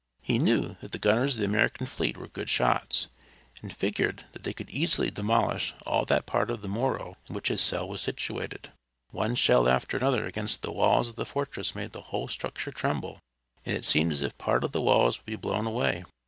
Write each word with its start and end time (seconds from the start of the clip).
He 0.23 0.39
knew 0.39 0.77
that 0.81 0.93
the 0.93 0.97
gunners 0.97 1.35
of 1.35 1.41
the 1.41 1.45
American 1.45 1.85
fleet 1.85 2.17
were 2.17 2.27
good 2.27 2.49
shots, 2.49 3.05
and 3.61 3.71
figured 3.71 4.25
that 4.33 4.41
they 4.41 4.51
could 4.51 4.71
easily 4.71 5.11
demolish 5.11 5.75
all 5.85 6.05
that 6.05 6.25
part 6.25 6.49
of 6.49 6.63
the 6.63 6.67
Morro 6.67 7.17
in 7.29 7.35
which 7.35 7.49
his 7.49 7.61
cell 7.61 7.87
was 7.87 8.01
situated. 8.01 8.71
One 9.11 9.35
shell 9.35 9.69
after 9.69 9.97
another 9.97 10.25
against 10.25 10.63
the 10.63 10.71
walls 10.71 11.09
of 11.09 11.17
the 11.17 11.23
fortress 11.27 11.75
made 11.75 11.91
the 11.91 12.01
whole 12.09 12.27
structure 12.27 12.71
tremble, 12.71 13.19
and 13.63 13.77
it 13.77 13.85
seemed 13.85 14.11
as 14.11 14.23
if 14.23 14.35
part 14.39 14.63
of 14.63 14.71
the 14.71 14.81
walls 14.81 15.19
would 15.19 15.25
be 15.27 15.35
blown 15.35 15.67
away. 15.67 16.03